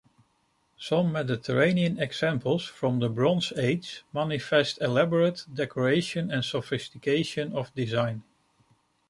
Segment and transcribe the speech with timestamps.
[0.79, 8.23] Some Mediterranean examples from the Bronze Age manifest elaborate decoration and sophistication of design.